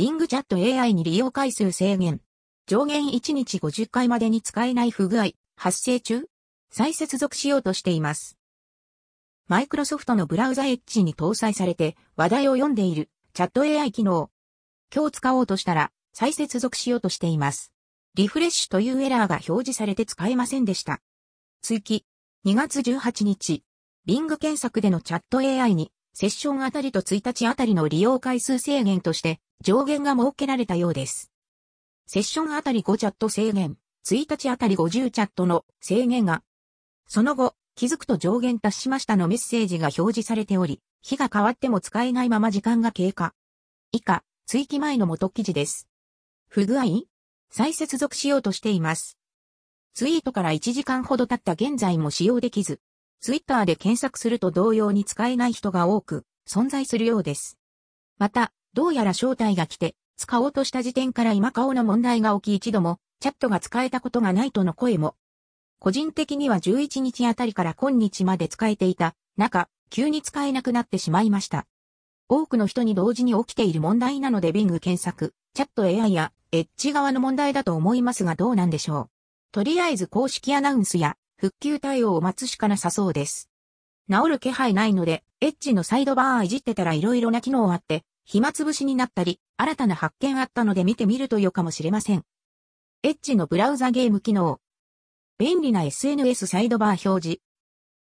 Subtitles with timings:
[0.00, 2.22] Bing チャット AI に利用回数制限。
[2.66, 6.24] 上限1日50回までに使えない不具合、発生中
[6.70, 8.38] 再接続しようとしています。
[9.46, 14.30] マイクロソフトのブラウザエッジに搭載されて話題を読んでいるチャット AI 機能。
[14.90, 17.70] 今日使おうとしたら再接続しようとしています。
[18.14, 21.02] リフレッシュというエラーが表示されて使えませんでした。
[21.60, 22.06] 追記。
[22.46, 23.64] 2月18日、
[24.08, 31.30] Bing 検索でのチャット AI にセッションあたりと1日あたりの利用回数制限として上限が設けられたようです。
[32.06, 36.42] セッションあたり5チャット制限、1日あたり50チャットの制限が、
[37.06, 43.32] その後、気づくと上限達しましたのメッセージが表示されており、日が変わっても使えないまま時間が経過。
[43.92, 45.88] 以下、追記前の元記事です。
[46.48, 47.04] 不具合？
[47.50, 49.16] 再接続しようとしています。
[49.94, 52.80] ツイートから1時間ほど経った現在も使用できず、
[53.20, 57.58] ツイッターで検索すると同様に使えない人が多く存在するようです。
[58.18, 65.16] また、どうやら招待が来て、使おうとした時点から今顔の問題が起き一度も、チャットが使えたことがないとの声も。
[65.78, 71.66] 個人的には11日あたりから今日まで使えていた中、急に使えなくなってしまいました。
[72.28, 79.10] 多くの人に同時に起きている問題なので Bing 検索、チャット AI やエッジ側の問題だと思いますがどうなんでしょう。
[79.52, 83.48] とりあえず公式アナウンスや復旧対応を待つしかなさそうです。
[84.10, 92.24] 治る気配ないので、エッジのサイドバーいじってたら色々な機能あって、暇つぶしになったり、新たな発見あったので見てみると良かもしれません。
[93.02, 94.60] エッジのブラウザゲーム機能。
[95.38, 97.40] 便利な SNS サイドバー表示。